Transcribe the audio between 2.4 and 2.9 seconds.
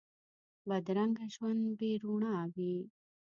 وي